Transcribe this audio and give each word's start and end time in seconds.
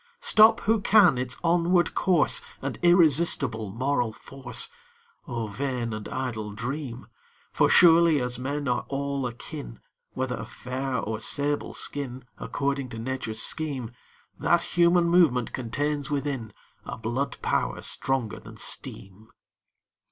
Stop 0.21 0.61
who 0.61 0.81
can 0.81 1.19
its 1.19 1.37
onward 1.43 1.93
course 1.93 2.41
And 2.59 2.79
irresistible 2.81 3.69
moral 3.69 4.11
force; 4.11 4.67
O 5.27 5.45
vain 5.45 5.93
and 5.93 6.09
idle 6.09 6.53
dream! 6.53 7.05
For 7.51 7.69
surely 7.69 8.19
as 8.19 8.39
men 8.39 8.67
are 8.67 8.83
all 8.87 9.27
akin, 9.27 9.79
Whether 10.13 10.35
of 10.37 10.49
fair 10.51 10.95
or 10.97 11.19
sable 11.19 11.75
skin, 11.75 12.25
According 12.39 12.89
to 12.89 12.97
Nature's 12.97 13.43
scheme, 13.43 13.91
That 14.39 14.63
Human 14.75 15.03
Movement 15.07 15.53
contains 15.53 16.09
within 16.09 16.51
A 16.83 16.97
Blood 16.97 17.37
Power 17.43 17.83
stronger 17.83 18.39
than 18.39 18.57
Steam. 18.57 19.29